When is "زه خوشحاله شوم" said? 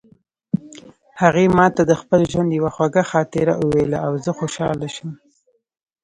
4.23-5.13